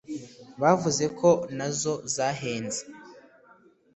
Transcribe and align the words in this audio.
bavuzeko 0.61 1.29
nazo 1.57 1.93
zahenze 2.15 2.81